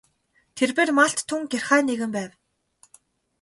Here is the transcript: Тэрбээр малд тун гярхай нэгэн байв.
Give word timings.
Тэрбээр 0.57 0.91
малд 0.97 1.19
тун 1.29 1.41
гярхай 1.51 1.81
нэгэн 1.85 2.11
байв. 2.17 2.31